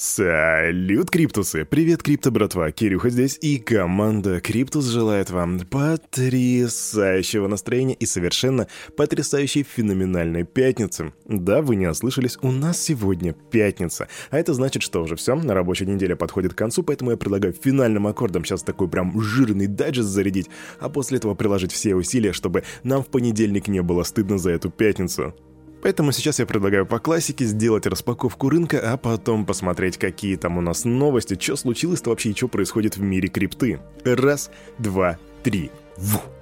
Салют, 0.00 1.10
Криптусы! 1.10 1.64
Привет, 1.64 2.04
Крипто, 2.04 2.30
братва! 2.30 2.70
Кирюха 2.70 3.10
здесь, 3.10 3.36
и 3.42 3.58
команда 3.58 4.40
Криптус 4.40 4.84
желает 4.84 5.30
вам 5.30 5.58
потрясающего 5.58 7.48
настроения 7.48 7.94
и 7.94 8.06
совершенно 8.06 8.68
потрясающей 8.96 9.64
феноменальной 9.64 10.44
пятницы. 10.44 11.12
Да, 11.24 11.62
вы 11.62 11.74
не 11.74 11.88
ослышались, 11.88 12.38
у 12.42 12.52
нас 12.52 12.80
сегодня 12.80 13.32
пятница. 13.32 14.06
А 14.30 14.38
это 14.38 14.54
значит, 14.54 14.84
что 14.84 15.02
уже 15.02 15.16
все, 15.16 15.34
на 15.34 15.52
рабочая 15.52 15.86
неделя 15.86 16.14
подходит 16.14 16.54
к 16.54 16.58
концу, 16.58 16.84
поэтому 16.84 17.10
я 17.10 17.16
предлагаю 17.16 17.52
финальным 17.52 18.06
аккордом 18.06 18.44
сейчас 18.44 18.62
такой 18.62 18.86
прям 18.88 19.20
жирный 19.20 19.66
дайджест 19.66 20.10
зарядить, 20.10 20.48
а 20.78 20.88
после 20.90 21.18
этого 21.18 21.34
приложить 21.34 21.72
все 21.72 21.96
усилия, 21.96 22.32
чтобы 22.32 22.62
нам 22.84 23.02
в 23.02 23.08
понедельник 23.08 23.66
не 23.66 23.82
было 23.82 24.04
стыдно 24.04 24.38
за 24.38 24.52
эту 24.52 24.70
пятницу. 24.70 25.34
Поэтому 25.82 26.12
сейчас 26.12 26.38
я 26.38 26.46
предлагаю 26.46 26.86
по 26.86 26.98
классике 26.98 27.44
сделать 27.44 27.86
распаковку 27.86 28.48
рынка, 28.48 28.80
а 28.92 28.96
потом 28.96 29.46
посмотреть, 29.46 29.96
какие 29.96 30.36
там 30.36 30.58
у 30.58 30.60
нас 30.60 30.84
новости, 30.84 31.38
что 31.40 31.56
случилось-то 31.56 32.10
вообще 32.10 32.30
и 32.30 32.34
что 32.34 32.48
происходит 32.48 32.96
в 32.96 33.02
мире 33.02 33.28
крипты. 33.28 33.80
Раз, 34.04 34.50
два, 34.78 35.18
три. 35.42 35.70
Вух. 35.96 36.37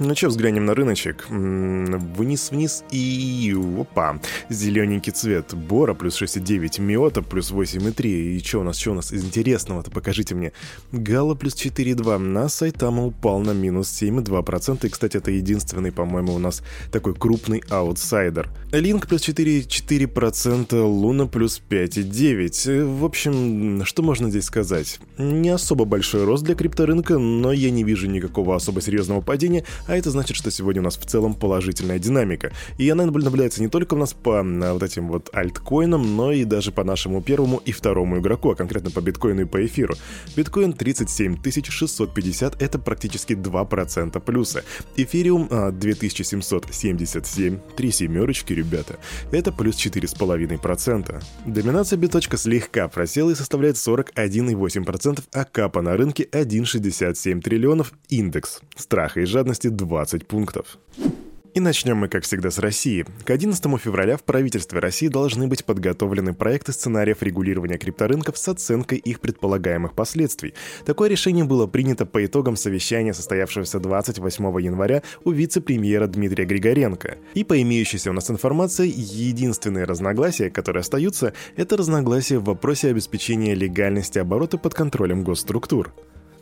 Ну 0.00 0.16
что, 0.16 0.26
взглянем 0.28 0.64
на 0.64 0.74
рыночек. 0.74 1.26
Вниз-вниз 1.28 2.82
и... 2.90 3.54
Опа. 3.78 4.18
Зелененький 4.48 5.12
цвет. 5.12 5.54
Бора 5.54 5.94
плюс 5.94 6.20
6,9. 6.20 6.80
Миота 6.80 7.22
плюс 7.22 7.52
8,3. 7.52 8.06
И 8.06 8.40
что 8.40 8.60
у 8.60 8.62
нас, 8.64 8.76
что 8.76 8.90
у 8.90 8.94
нас 8.94 9.12
из 9.12 9.24
интересного-то? 9.24 9.92
Покажите 9.92 10.34
мне. 10.34 10.52
Гала 10.90 11.36
плюс 11.36 11.54
4,2. 11.54 12.18
На 12.18 12.48
Сайтама 12.48 13.06
упал 13.06 13.38
на 13.38 13.52
минус 13.52 13.88
7,2%. 14.02 14.84
И, 14.84 14.88
кстати, 14.88 15.16
это 15.16 15.30
единственный, 15.30 15.92
по-моему, 15.92 16.34
у 16.34 16.38
нас 16.38 16.62
такой 16.90 17.14
крупный 17.14 17.62
аутсайдер. 17.70 18.50
Линк 18.72 19.06
плюс 19.06 19.28
4,4%. 19.28 20.82
Луна 20.82 21.26
плюс 21.26 21.62
5,9. 21.70 22.98
В 22.98 23.04
общем, 23.04 23.84
что 23.84 24.02
можно 24.02 24.28
здесь 24.28 24.46
сказать? 24.46 24.98
Не 25.18 25.50
особо 25.50 25.84
большой 25.84 26.24
рост 26.24 26.42
для 26.42 26.56
крипторынка, 26.56 27.18
но 27.18 27.52
я 27.52 27.70
не 27.70 27.84
вижу 27.84 28.08
никакого 28.08 28.56
особо 28.56 28.80
серьезного 28.80 29.20
падения, 29.20 29.64
а 29.86 29.96
это 29.96 30.10
значит, 30.10 30.36
что 30.36 30.50
сегодня 30.50 30.82
у 30.82 30.84
нас 30.84 30.96
в 30.96 31.06
целом 31.06 31.34
положительная 31.34 31.98
динамика. 31.98 32.52
И 32.78 32.88
она 32.88 33.06
наблюдается 33.06 33.62
не 33.62 33.68
только 33.68 33.94
у 33.94 33.98
нас 33.98 34.12
по 34.12 34.42
вот 34.42 34.82
этим 34.82 35.08
вот 35.08 35.30
альткоинам, 35.32 36.16
но 36.16 36.32
и 36.32 36.44
даже 36.44 36.72
по 36.72 36.84
нашему 36.84 37.22
первому 37.22 37.60
и 37.64 37.72
второму 37.72 38.18
игроку, 38.18 38.50
а 38.50 38.54
конкретно 38.54 38.90
по 38.90 39.00
биткоину 39.00 39.42
и 39.42 39.46
по 39.46 39.64
эфиру. 39.64 39.94
Биткоин 40.36 40.72
37 40.72 41.36
650, 41.70 42.62
это 42.62 42.78
практически 42.78 43.34
2% 43.34 44.20
плюса. 44.20 44.64
Эфириум 44.96 45.48
2777, 45.48 47.58
три 47.76 47.90
семерочки, 47.90 48.52
ребята, 48.52 48.98
это 49.32 49.52
плюс 49.52 49.76
4,5%. 49.76 51.22
Доминация 51.46 51.96
биточка 51.96 52.36
слегка 52.36 52.88
просела 52.88 53.30
и 53.30 53.34
составляет 53.34 53.76
41,8%, 53.76 55.22
а 55.32 55.44
капа 55.44 55.82
на 55.82 55.96
рынке 55.96 56.28
1,67 56.30 57.40
триллионов, 57.40 57.92
индекс 58.08 58.60
страха 58.76 59.20
и 59.20 59.24
жадности 59.24 59.68
20 59.76 60.26
пунктов. 60.26 60.78
И 61.54 61.60
начнем 61.60 61.98
мы, 61.98 62.08
как 62.08 62.24
всегда, 62.24 62.50
с 62.50 62.58
России. 62.58 63.06
К 63.24 63.30
11 63.30 63.62
февраля 63.80 64.16
в 64.16 64.24
правительстве 64.24 64.80
России 64.80 65.06
должны 65.06 65.46
быть 65.46 65.64
подготовлены 65.64 66.34
проекты 66.34 66.72
сценариев 66.72 67.22
регулирования 67.22 67.78
крипторынков 67.78 68.36
с 68.36 68.48
оценкой 68.48 68.98
их 68.98 69.20
предполагаемых 69.20 69.94
последствий. 69.94 70.54
Такое 70.84 71.08
решение 71.08 71.44
было 71.44 71.68
принято 71.68 72.06
по 72.06 72.24
итогам 72.24 72.56
совещания, 72.56 73.14
состоявшегося 73.14 73.78
28 73.78 74.60
января 74.62 75.04
у 75.22 75.30
вице-премьера 75.30 76.08
Дмитрия 76.08 76.44
Григоренко. 76.44 77.18
И 77.34 77.44
по 77.44 77.62
имеющейся 77.62 78.10
у 78.10 78.14
нас 78.14 78.28
информации, 78.32 78.92
единственные 78.92 79.84
разногласия, 79.84 80.50
которые 80.50 80.80
остаются, 80.80 81.34
это 81.54 81.76
разногласия 81.76 82.38
в 82.38 82.44
вопросе 82.46 82.88
обеспечения 82.88 83.54
легальности 83.54 84.18
оборота 84.18 84.58
под 84.58 84.74
контролем 84.74 85.22
госструктур. 85.22 85.94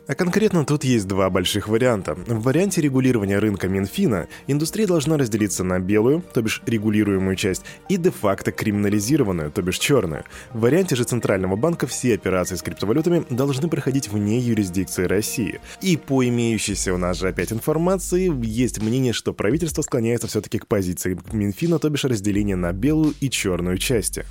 А 0.05 0.15
конкретно 0.15 0.65
тут 0.65 0.83
есть 0.83 1.07
два 1.07 1.29
больших 1.29 1.69
варианта. 1.69 2.15
В 2.15 2.43
варианте 2.43 2.81
регулирования 2.81 3.39
рынка 3.39 3.69
Минфина 3.69 4.27
индустрия 4.47 4.85
должна 4.85 5.17
разделиться 5.17 5.63
на 5.63 5.79
белую, 5.79 6.21
то 6.33 6.41
бишь 6.41 6.61
регулируемую 6.65 7.37
часть, 7.37 7.63
и 7.87 7.95
де-факто 7.95 8.51
криминализированную, 8.51 9.49
то 9.49 9.61
бишь 9.61 9.79
черную. 9.79 10.25
В 10.51 10.59
варианте 10.59 10.97
же 10.97 11.05
Центрального 11.05 11.55
банка 11.55 11.87
все 11.87 12.15
операции 12.15 12.55
с 12.55 12.61
криптовалютами 12.61 13.23
должны 13.29 13.69
проходить 13.69 14.09
вне 14.09 14.39
юрисдикции 14.39 15.05
России. 15.05 15.61
И 15.81 15.95
по 15.95 16.27
имеющейся 16.27 16.93
у 16.93 16.97
нас 16.97 17.19
же 17.19 17.29
опять 17.29 17.53
информации, 17.53 18.29
есть 18.45 18.81
мнение, 18.81 19.13
что 19.13 19.31
правительство 19.31 19.83
склоняется 19.83 20.27
все-таки 20.27 20.59
к 20.59 20.67
позиции 20.67 21.17
Минфина, 21.31 21.79
то 21.79 21.89
бишь 21.89 22.03
разделения 22.03 22.57
на 22.57 22.73
белую 22.73 23.13
и 23.21 23.29
черную 23.29 23.77
части. 23.77 24.25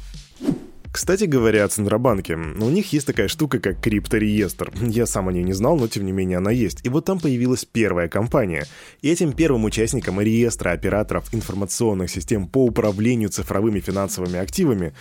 Кстати 0.93 1.25
говоря 1.25 1.65
о 1.65 1.69
Центробанке, 1.69 2.35
у 2.35 2.69
них 2.69 2.93
есть 2.93 3.07
такая 3.07 3.27
штука, 3.27 3.59
как 3.61 3.81
криптореестр. 3.81 4.71
Я 4.83 5.07
сам 5.07 5.29
о 5.29 5.33
ней 5.33 5.43
не 5.43 5.55
знал, 5.55 5.79
но 5.79 5.89
тем 5.89 6.05
не 6.05 6.13
менее 6.13 6.37
она 6.37 6.51
есть. 6.51 6.81
И 6.85 6.91
вот 6.91 7.07
там 7.07 7.19
появилась 7.19 7.65
первая 7.65 8.09
компания. 8.09 8.67
И 9.01 9.11
этим 9.11 9.33
первым 9.33 9.65
участником 9.65 10.21
реестра 10.21 10.73
операторов 10.73 11.33
информационных 11.33 12.11
систем 12.11 12.47
по 12.47 12.67
управлению 12.67 13.31
цифровыми 13.31 13.81
финансовыми 13.81 14.39
активами 14.39 14.93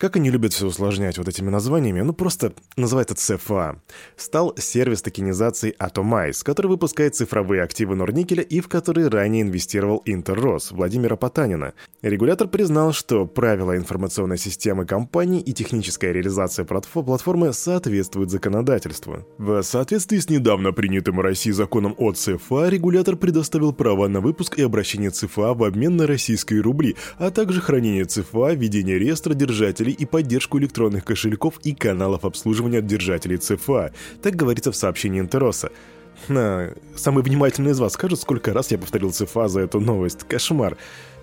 как 0.00 0.16
они 0.16 0.30
любят 0.30 0.54
все 0.54 0.66
усложнять 0.66 1.18
вот 1.18 1.28
этими 1.28 1.50
названиями, 1.50 2.00
ну 2.00 2.14
просто 2.14 2.54
называется 2.76 3.14
CFA. 3.14 3.80
Стал 4.16 4.54
сервис 4.56 5.02
токенизации 5.02 5.76
Atomize, 5.78 6.42
который 6.42 6.68
выпускает 6.68 7.14
цифровые 7.14 7.62
активы 7.62 7.96
Норникеля 7.96 8.42
и 8.42 8.60
в 8.60 8.68
который 8.68 9.08
ранее 9.08 9.42
инвестировал 9.42 10.00
Интеррос 10.06 10.72
Владимира 10.72 11.16
Потанина. 11.16 11.74
Регулятор 12.00 12.48
признал, 12.48 12.94
что 12.94 13.26
правила 13.26 13.76
информационной 13.76 14.38
системы 14.38 14.86
компании 14.86 15.42
и 15.42 15.52
техническая 15.52 16.12
реализация 16.12 16.64
платформы 16.64 17.52
соответствуют 17.52 18.30
законодательству. 18.30 19.26
В 19.36 19.62
соответствии 19.62 20.16
с 20.16 20.30
недавно 20.30 20.72
принятым 20.72 21.16
в 21.16 21.20
России 21.20 21.50
законом 21.50 21.94
о 21.98 22.12
ЦФА, 22.12 22.70
регулятор 22.70 23.16
предоставил 23.16 23.74
права 23.74 24.08
на 24.08 24.22
выпуск 24.22 24.58
и 24.58 24.62
обращение 24.62 25.10
ЦФА 25.10 25.52
в 25.52 25.62
обмен 25.62 25.96
на 25.96 26.06
российские 26.06 26.62
рубли, 26.62 26.96
а 27.18 27.30
также 27.30 27.60
хранение 27.60 28.06
ЦФА, 28.06 28.54
ведение 28.54 28.98
реестра 28.98 29.34
держателей 29.34 29.89
пользователей 29.90 29.92
и 29.92 30.06
поддержку 30.06 30.58
электронных 30.58 31.04
кошельков 31.04 31.58
и 31.64 31.74
каналов 31.74 32.24
обслуживания 32.24 32.82
держателей 32.82 33.38
ЦФА, 33.38 33.92
так 34.22 34.36
говорится 34.36 34.70
в 34.70 34.76
сообщении 34.76 35.20
Интероса. 35.20 35.70
На... 36.28 36.72
Самый 36.96 37.22
внимательный 37.22 37.70
из 37.70 37.80
вас 37.80 37.92
скажет, 37.94 38.20
сколько 38.20 38.52
раз 38.52 38.70
я 38.72 38.78
повторил 38.78 39.10
ЦФА 39.10 39.48
за 39.48 39.60
эту 39.60 39.80
новость. 39.80 40.24
Кошмар. 40.28 40.76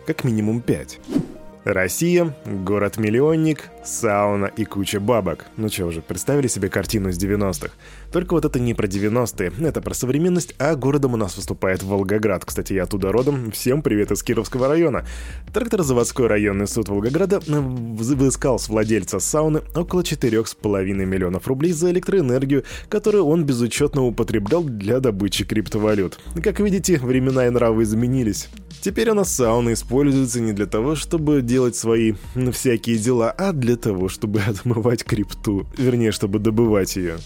Как 0.05 0.23
минимум 0.23 0.61
пять. 0.61 0.99
Россия, 1.67 2.33
город-миллионник, 2.45 3.69
сауна 3.83 4.45
и 4.45 4.63
куча 4.63 5.01
бабок. 5.01 5.47
Ну 5.57 5.67
что 5.67 5.87
уже, 5.87 6.01
представили 6.01 6.47
себе 6.47 6.69
картину 6.69 7.09
из 7.09 7.21
90-х? 7.21 7.73
Только 8.13 8.35
вот 8.35 8.45
это 8.45 8.57
не 8.57 8.73
про 8.73 8.87
90-е, 8.87 9.51
это 9.67 9.81
про 9.81 9.93
современность, 9.93 10.55
а 10.59 10.75
городом 10.75 11.15
у 11.15 11.17
нас 11.17 11.35
выступает 11.35 11.83
Волгоград. 11.83 12.45
Кстати, 12.45 12.71
я 12.71 12.83
оттуда 12.83 13.11
родом. 13.11 13.51
Всем 13.51 13.81
привет 13.81 14.11
из 14.11 14.23
Кировского 14.23 14.69
района. 14.69 15.05
Тракторозаводской 15.53 16.27
районный 16.27 16.67
суд 16.67 16.87
Волгограда 16.87 17.41
выискал 17.45 18.59
с 18.59 18.69
владельца 18.69 19.19
сауны 19.19 19.61
около 19.75 20.03
4,5 20.03 20.83
миллионов 20.93 21.49
рублей 21.49 21.73
за 21.73 21.91
электроэнергию, 21.91 22.63
которую 22.87 23.25
он 23.25 23.43
безучетно 23.43 24.05
употреблял 24.05 24.63
для 24.63 25.01
добычи 25.01 25.43
криптовалют. 25.43 26.17
Как 26.41 26.61
видите, 26.61 26.97
времена 26.97 27.47
и 27.47 27.49
нравы 27.49 27.83
изменились. 27.83 28.47
Теперь 28.79 29.09
у 29.09 29.15
нас 29.15 29.35
сауна 29.35 29.73
используется 29.73 30.39
не 30.39 30.53
для 30.53 30.67
того, 30.67 30.95
чтобы 30.95 31.41
делать 31.41 31.56
свои 31.75 32.13
всякие 32.51 32.97
дела, 32.97 33.31
а 33.31 33.51
для 33.51 33.75
того, 33.75 34.09
чтобы 34.09 34.41
отмывать 34.47 35.03
крипту. 35.03 35.65
Вернее, 35.77 36.11
чтобы 36.11 36.39
добывать 36.39 36.95
ее. 36.95 37.17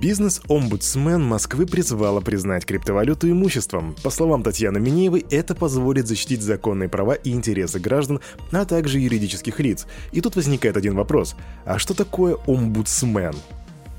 Бизнес-омбудсмен 0.00 1.22
Москвы 1.22 1.66
призвала 1.66 2.20
признать 2.20 2.64
криптовалюту 2.64 3.30
имуществом. 3.30 3.94
По 4.02 4.10
словам 4.10 4.42
Татьяны 4.42 4.80
Минеевой, 4.80 5.26
это 5.30 5.54
позволит 5.54 6.06
защитить 6.06 6.42
законные 6.42 6.88
права 6.88 7.14
и 7.14 7.32
интересы 7.32 7.80
граждан, 7.80 8.20
а 8.52 8.64
также 8.64 8.98
юридических 9.00 9.60
лиц. 9.60 9.86
И 10.12 10.20
тут 10.20 10.36
возникает 10.36 10.76
один 10.76 10.94
вопрос. 10.94 11.36
А 11.64 11.78
что 11.78 11.92
такое 11.94 12.36
омбудсмен? 12.46 13.34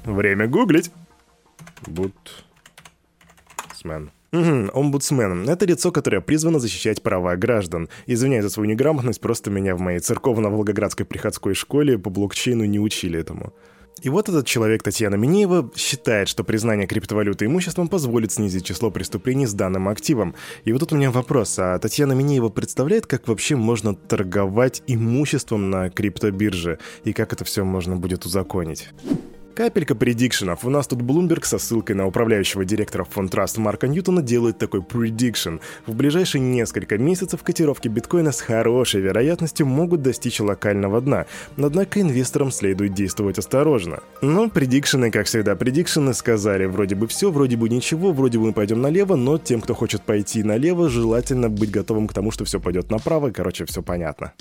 Время 0.05 0.47
гуглить. 0.47 0.91
Будсмен. 1.85 2.21
Угу, 4.33 4.69
омбудсмен. 4.73 5.49
Это 5.49 5.65
лицо, 5.65 5.91
которое 5.91 6.21
призвано 6.21 6.59
защищать 6.59 7.01
права 7.01 7.35
граждан. 7.35 7.89
Извиняюсь 8.07 8.43
за 8.43 8.49
свою 8.49 8.69
неграмотность, 8.69 9.19
просто 9.19 9.51
меня 9.51 9.75
в 9.75 9.81
моей 9.81 9.99
церковно-волгоградской 9.99 11.05
приходской 11.05 11.53
школе 11.53 11.97
по 11.97 12.09
блокчейну 12.09 12.63
не 12.63 12.79
учили 12.79 13.19
этому. 13.19 13.53
И 14.01 14.09
вот 14.09 14.29
этот 14.29 14.47
человек, 14.47 14.83
Татьяна 14.83 15.15
Минеева, 15.15 15.69
считает, 15.75 16.29
что 16.29 16.45
признание 16.45 16.87
криптовалюты 16.87 17.45
имуществом 17.45 17.89
позволит 17.89 18.31
снизить 18.31 18.65
число 18.65 18.89
преступлений 18.89 19.45
с 19.45 19.53
данным 19.53 19.89
активом. 19.89 20.33
И 20.63 20.71
вот 20.71 20.79
тут 20.79 20.93
у 20.93 20.95
меня 20.95 21.11
вопрос, 21.11 21.59
а 21.59 21.77
Татьяна 21.77 22.13
Минеева 22.13 22.47
представляет, 22.49 23.07
как 23.07 23.27
вообще 23.27 23.57
можно 23.57 23.93
торговать 23.93 24.81
имуществом 24.87 25.69
на 25.69 25.89
криптобирже? 25.89 26.79
И 27.03 27.11
как 27.11 27.33
это 27.33 27.43
все 27.43 27.65
можно 27.65 27.97
будет 27.97 28.25
узаконить? 28.25 28.89
Капелька 29.53 29.95
предикшенов. 29.95 30.63
У 30.63 30.69
нас 30.69 30.87
тут 30.87 31.01
Bloomberg 31.01 31.43
со 31.45 31.59
ссылкой 31.59 31.95
на 31.95 32.07
управляющего 32.07 32.63
директора 32.63 33.03
фонд 33.03 33.33
Trust 33.33 33.59
Марка 33.59 33.87
Ньютона 33.87 34.21
делает 34.21 34.57
такой 34.57 34.81
предикшн. 34.81 35.57
В 35.85 35.93
ближайшие 35.93 36.41
несколько 36.41 36.97
месяцев 36.97 37.43
котировки 37.43 37.89
биткоина 37.89 38.31
с 38.31 38.39
хорошей 38.39 39.01
вероятностью 39.01 39.65
могут 39.65 40.01
достичь 40.01 40.39
локального 40.39 41.01
дна. 41.01 41.25
Однако 41.57 41.99
инвесторам 41.99 42.49
следует 42.51 42.93
действовать 42.93 43.39
осторожно. 43.39 43.99
Но 44.21 44.49
предикшены, 44.49 45.11
как 45.11 45.25
всегда, 45.25 45.55
предикшены 45.55 46.13
сказали 46.13 46.65
вроде 46.65 46.95
бы 46.95 47.07
все, 47.07 47.29
вроде 47.29 47.57
бы 47.57 47.67
ничего, 47.67 48.13
вроде 48.13 48.39
бы 48.39 48.47
мы 48.47 48.53
пойдем 48.53 48.81
налево, 48.81 49.15
но 49.15 49.37
тем, 49.37 49.61
кто 49.61 49.73
хочет 49.73 50.01
пойти 50.03 50.43
налево, 50.43 50.89
желательно 50.89 51.49
быть 51.49 51.71
готовым 51.71 52.07
к 52.07 52.13
тому, 52.13 52.31
что 52.31 52.45
все 52.45 52.59
пойдет 52.59 52.89
направо. 52.89 53.31
Короче, 53.31 53.65
все 53.65 53.81
понятно. 53.81 54.33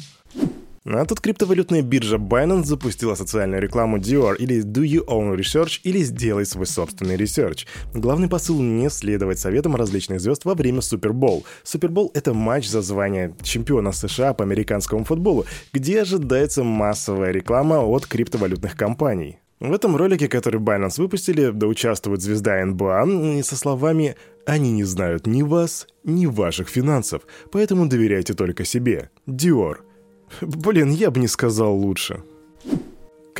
А 0.92 1.04
тут 1.04 1.20
криптовалютная 1.20 1.82
биржа 1.82 2.16
Binance 2.16 2.64
запустила 2.64 3.14
социальную 3.14 3.62
рекламу 3.62 3.98
DYOR 3.98 4.36
или 4.36 4.64
Do 4.64 4.82
Your 4.82 5.06
Own 5.06 5.36
Research 5.36 5.80
или 5.84 6.02
Сделай 6.02 6.44
свой 6.44 6.66
собственный 6.66 7.16
research. 7.16 7.66
Главный 7.94 8.28
посыл 8.28 8.60
не 8.60 8.90
следовать 8.90 9.38
советам 9.38 9.76
различных 9.76 10.20
звезд 10.20 10.44
во 10.44 10.54
время 10.54 10.80
Супербол. 10.80 11.44
Супербол— 11.62 12.10
это 12.14 12.34
матч 12.34 12.66
за 12.66 12.82
звание 12.82 13.36
чемпиона 13.42 13.92
США 13.92 14.34
по 14.34 14.42
американскому 14.42 15.04
футболу, 15.04 15.46
где 15.72 16.02
ожидается 16.02 16.64
массовая 16.64 17.30
реклама 17.30 17.76
от 17.84 18.06
криптовалютных 18.06 18.76
компаний. 18.76 19.38
В 19.60 19.72
этом 19.72 19.94
ролике, 19.94 20.26
который 20.26 20.60
Binance 20.60 21.00
выпустили, 21.00 21.50
да 21.50 21.68
участвует 21.68 22.20
звезда 22.20 22.64
НБА, 22.64 23.38
и 23.38 23.42
со 23.42 23.54
словами 23.54 24.16
«Они 24.44 24.72
не 24.72 24.82
знают 24.82 25.28
ни 25.28 25.42
вас, 25.42 25.86
ни 26.02 26.26
ваших 26.26 26.68
финансов, 26.68 27.22
поэтому 27.52 27.86
доверяйте 27.86 28.34
только 28.34 28.64
себе. 28.64 29.10
Dior». 29.28 29.76
Блин, 30.40 30.90
я 30.90 31.10
бы 31.10 31.20
не 31.20 31.28
сказал 31.28 31.74
лучше. 31.74 32.22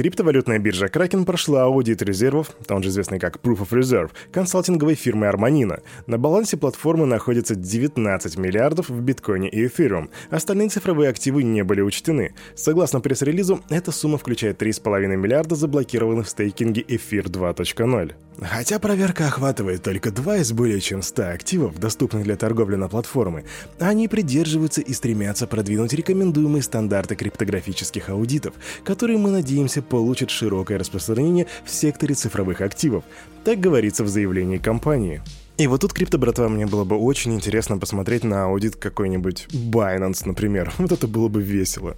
Криптовалютная 0.01 0.59
биржа 0.59 0.87
Kraken 0.87 1.27
прошла 1.27 1.65
аудит 1.65 2.01
резервов, 2.01 2.53
он 2.71 2.83
же 2.83 2.89
известный 2.89 3.19
как 3.19 3.37
Proof 3.37 3.59
of 3.59 3.79
Reserve, 3.79 4.11
консалтинговой 4.33 4.95
фирмы 4.95 5.27
Armanina. 5.27 5.83
На 6.07 6.17
балансе 6.17 6.57
платформы 6.57 7.05
находится 7.05 7.55
19 7.55 8.39
миллиардов 8.39 8.89
в 8.89 8.99
биткоине 9.03 9.51
и 9.51 9.67
эфириум. 9.67 10.09
Остальные 10.31 10.71
цифровые 10.71 11.11
активы 11.11 11.43
не 11.43 11.63
были 11.65 11.83
учтены. 11.83 12.33
Согласно 12.55 13.03
пресс-релизу, 13.03 13.61
эта 13.69 13.93
сумма 13.93 14.17
включает 14.17 14.63
3,5 14.63 15.17
миллиарда 15.17 15.55
заблокированных 15.55 16.29
в 16.29 16.31
стейкинге 16.31 16.83
эфир 16.89 17.27
2.0. 17.27 18.15
Хотя 18.41 18.79
проверка 18.79 19.27
охватывает 19.27 19.83
только 19.83 20.11
два 20.11 20.39
из 20.39 20.51
более 20.53 20.81
чем 20.81 21.03
100 21.03 21.23
активов, 21.25 21.79
доступных 21.79 22.25
для 22.25 22.37
торговли 22.37 22.77
на 22.77 22.89
платформы, 22.89 23.45
они 23.79 24.09
придерживаются 24.09 24.81
и 24.81 24.95
стремятся 24.95 25.47
продвинуть 25.47 25.93
рекомендуемые 25.93 26.63
стандарты 26.63 27.17
криптографических 27.17 28.09
аудитов, 28.09 28.55
которые, 28.83 29.19
мы 29.19 29.31
надеемся, 29.31 29.83
получат 29.91 30.31
широкое 30.31 30.79
распространение 30.79 31.47
в 31.65 31.71
секторе 31.71 32.15
цифровых 32.15 32.63
активов. 32.63 33.05
Так 33.45 33.61
говорится 33.61 34.05
в 34.05 34.09
заявлении 34.09 34.57
компании. 34.57 35.21
И 35.59 35.67
вот 35.67 35.83
тут, 35.83 35.93
крипто, 35.93 36.17
братва, 36.17 36.49
мне 36.49 36.65
было 36.65 36.85
бы 36.85 36.97
очень 36.97 37.35
интересно 37.35 37.77
посмотреть 37.77 38.25
на 38.25 38.45
аудит 38.45 38.77
какой-нибудь 38.77 39.49
Binance, 39.51 40.23
например. 40.25 40.73
Вот 40.79 40.93
это 40.93 41.07
было 41.07 41.29
бы 41.29 41.43
весело. 41.43 41.97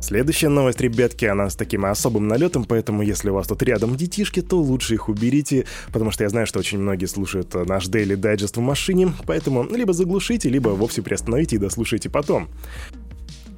Следующая 0.00 0.48
новость, 0.48 0.80
ребятки, 0.80 1.26
она 1.26 1.50
с 1.50 1.56
таким 1.56 1.84
особым 1.84 2.26
налетом, 2.26 2.64
поэтому 2.64 3.02
если 3.02 3.28
у 3.28 3.34
вас 3.34 3.48
тут 3.48 3.62
рядом 3.62 3.96
детишки, 3.96 4.40
то 4.40 4.58
лучше 4.58 4.94
их 4.94 5.10
уберите, 5.10 5.66
потому 5.92 6.10
что 6.10 6.24
я 6.24 6.30
знаю, 6.30 6.46
что 6.46 6.58
очень 6.58 6.78
многие 6.78 7.04
слушают 7.04 7.54
наш 7.68 7.86
Daily 7.86 8.16
Digest 8.16 8.56
в 8.56 8.60
машине, 8.60 9.12
поэтому 9.26 9.64
либо 9.64 9.92
заглушите, 9.92 10.48
либо 10.48 10.70
вовсе 10.70 11.02
приостановите 11.02 11.56
и 11.56 11.58
дослушайте 11.58 12.08
потом. 12.08 12.48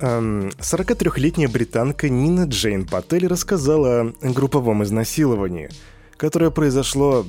43-летняя 0.02 1.46
эм, 1.46 1.52
британка 1.52 2.08
Нина 2.08 2.44
Джейн 2.44 2.86
Паттель 2.86 3.28
рассказала 3.28 4.12
о 4.20 4.30
групповом 4.30 4.82
изнасиловании, 4.82 5.70
которое 6.16 6.50
произошло 6.50 7.24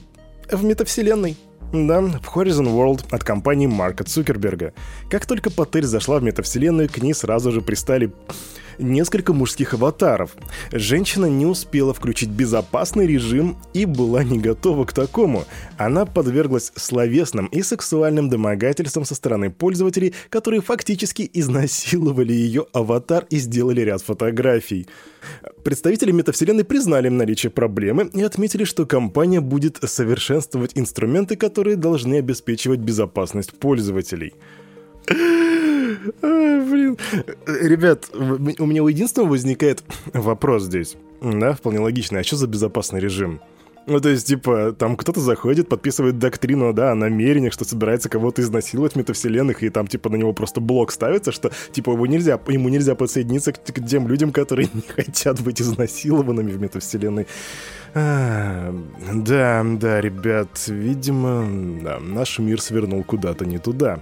в 0.51 0.63
метавселенной. 0.63 1.37
Да, 1.71 2.01
в 2.01 2.35
Horizon 2.35 2.67
World 2.67 3.05
от 3.11 3.23
компании 3.23 3.67
Марка 3.67 4.03
Цукерберга. 4.03 4.73
Как 5.09 5.25
только 5.25 5.49
Паттель 5.49 5.85
зашла 5.85 6.19
в 6.19 6.23
метавселенную, 6.23 6.89
к 6.89 6.97
ней 6.97 7.13
сразу 7.13 7.51
же 7.51 7.61
пристали 7.61 8.11
несколько 8.77 9.33
мужских 9.33 9.73
аватаров. 9.73 10.31
Женщина 10.71 11.25
не 11.25 11.45
успела 11.45 11.93
включить 11.93 12.29
безопасный 12.29 13.07
режим 13.07 13.57
и 13.73 13.85
была 13.85 14.23
не 14.23 14.39
готова 14.39 14.85
к 14.85 14.93
такому. 14.93 15.45
Она 15.77 16.05
подверглась 16.05 16.71
словесным 16.75 17.47
и 17.47 17.61
сексуальным 17.61 18.29
домогательствам 18.29 19.05
со 19.05 19.15
стороны 19.15 19.49
пользователей, 19.49 20.13
которые 20.29 20.61
фактически 20.61 21.29
изнасиловали 21.33 22.33
ее 22.33 22.65
аватар 22.73 23.25
и 23.29 23.37
сделали 23.37 23.81
ряд 23.81 24.01
фотографий. 24.01 24.87
Представители 25.63 26.11
метавселенной 26.11 26.65
признали 26.65 27.09
наличие 27.09 27.49
проблемы 27.49 28.09
и 28.13 28.21
отметили, 28.21 28.65
что 28.65 28.85
компания 28.85 29.41
будет 29.41 29.79
совершенствовать 29.83 30.71
инструменты, 30.75 31.35
которые 31.35 31.77
должны 31.77 32.15
обеспечивать 32.15 32.79
безопасность 32.79 33.53
пользователей. 33.53 34.33
Блин. 36.21 36.97
Ребят, 37.45 38.09
у 38.13 38.65
меня 38.65 38.83
у 38.83 38.87
единственного 38.87 39.31
возникает 39.31 39.83
вопрос 40.13 40.63
здесь. 40.63 40.95
Да, 41.21 41.53
вполне 41.53 41.79
логично. 41.79 42.19
А 42.19 42.23
что 42.23 42.35
за 42.35 42.47
безопасный 42.47 42.99
режим? 42.99 43.39
Ну, 43.85 43.99
то 43.99 44.09
есть, 44.09 44.27
типа, 44.27 44.73
там 44.77 44.95
кто-то 44.95 45.19
заходит, 45.19 45.67
подписывает 45.67 46.17
доктрину, 46.17 46.71
да, 46.71 46.91
о 46.91 46.95
намерениях, 46.95 47.51
что 47.51 47.65
собирается 47.65 48.07
кого-то 48.07 48.41
изнасиловать 48.41 48.93
в 48.93 48.95
метавселенных, 48.95 49.61
и 49.61 49.69
там, 49.69 49.87
типа, 49.87 50.09
на 50.09 50.15
него 50.15 50.31
просто 50.31 50.61
блок 50.61 50.91
ставится, 50.91 51.33
что, 51.33 51.51
типа, 51.71 51.91
его 51.91 52.07
нельзя, 52.07 52.39
ему 52.47 52.69
нельзя 52.69 52.95
подсоединиться 52.95 53.51
к, 53.51 53.61
к 53.61 53.85
тем 53.85 54.07
людям, 54.07 54.31
которые 54.31 54.69
не 54.73 54.81
хотят 54.81 55.41
быть 55.41 55.61
изнасилованными 55.61 56.51
в 56.51 56.61
метавселенной. 56.61 57.27
А, 57.93 58.73
да, 59.13 59.65
да, 59.65 59.99
ребят, 59.99 60.65
видимо, 60.67 61.45
да, 61.83 61.99
наш 61.99 62.39
мир 62.39 62.61
свернул 62.61 63.03
куда-то 63.03 63.45
не 63.45 63.57
туда. 63.57 63.99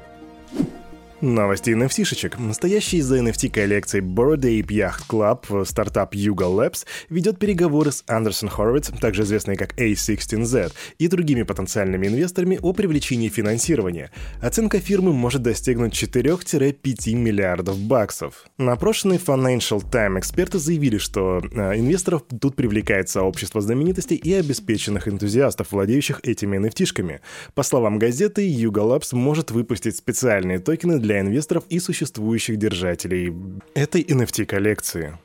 Новости 1.21 1.69
NFT-шечек. 1.69 2.39
Настоящий 2.39 2.97
из-за 2.97 3.19
NFT-коллекции 3.19 4.01
Bored 4.01 4.41
Ape 4.41 4.65
Yacht 4.65 5.03
Club 5.07 5.65
стартап 5.65 6.15
Yuga 6.15 6.49
Labs 6.51 6.83
ведет 7.09 7.37
переговоры 7.37 7.91
с 7.91 8.03
Андерсон 8.07 8.49
Хоровиц, 8.49 8.89
также 8.99 9.21
известный 9.21 9.55
как 9.55 9.79
A16Z, 9.79 10.73
и 10.97 11.07
другими 11.07 11.43
потенциальными 11.43 12.07
инвесторами 12.07 12.57
о 12.59 12.73
привлечении 12.73 13.29
финансирования. 13.29 14.09
Оценка 14.41 14.79
фирмы 14.79 15.13
может 15.13 15.43
достигнуть 15.43 15.93
4-5 15.93 17.13
миллиардов 17.13 17.77
баксов. 17.77 18.45
На 18.57 18.75
прошлый 18.75 19.19
Financial 19.19 19.79
Time 19.79 20.17
эксперты 20.17 20.57
заявили, 20.57 20.97
что 20.97 21.39
э, 21.39 21.77
инвесторов 21.77 22.23
тут 22.41 22.55
привлекает 22.55 23.09
сообщество 23.09 23.61
знаменитостей 23.61 24.15
и 24.15 24.33
обеспеченных 24.33 25.07
энтузиастов, 25.07 25.71
владеющих 25.71 26.21
этими 26.23 26.57
NFT-шками. 26.57 27.19
По 27.53 27.61
словам 27.61 27.99
газеты, 27.99 28.49
Yuga 28.49 28.89
Labs 28.89 29.15
может 29.15 29.51
выпустить 29.51 29.95
специальные 29.95 30.57
токены 30.57 30.97
для 30.97 31.10
для 31.11 31.19
инвесторов 31.19 31.65
и 31.67 31.79
существующих 31.79 32.55
держателей 32.55 33.33
этой 33.73 34.01
NFT-коллекции. 34.01 35.17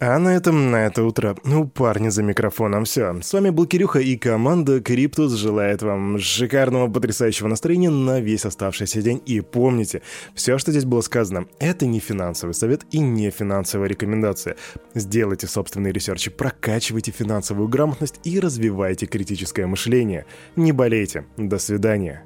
А 0.00 0.18
на 0.18 0.36
этом, 0.36 0.70
на 0.70 0.86
это 0.86 1.02
утро, 1.02 1.34
ну, 1.44 1.66
парни 1.66 2.10
за 2.10 2.22
микрофоном, 2.22 2.84
все. 2.84 3.20
С 3.22 3.32
вами 3.32 3.48
был 3.50 3.66
Кирюха 3.66 4.00
и 4.00 4.16
команда 4.16 4.80
Криптус 4.80 5.32
желает 5.32 5.82
вам 5.82 6.18
шикарного, 6.18 6.92
потрясающего 6.92 7.48
настроения 7.48 7.90
на 7.90 8.20
весь 8.20 8.44
оставшийся 8.44 9.00
день. 9.00 9.22
И 9.24 9.40
помните, 9.40 10.02
все, 10.34 10.58
что 10.58 10.72
здесь 10.72 10.84
было 10.84 11.00
сказано, 11.00 11.46
это 11.58 11.86
не 11.86 12.00
финансовый 12.00 12.52
совет 12.52 12.82
и 12.92 12.98
не 12.98 13.30
финансовая 13.30 13.88
рекомендация. 13.88 14.56
Сделайте 14.94 15.46
собственные 15.46 15.94
research 15.94 16.23
и, 16.23 16.30
прокачивайте 16.30 17.12
финансовую 17.12 17.68
грамотность 17.68 18.20
и 18.24 18.38
развивайте 18.38 19.06
критическое 19.06 19.66
мышление. 19.66 20.26
Не 20.54 20.72
болейте. 20.72 21.24
До 21.38 21.58
свидания. 21.58 22.22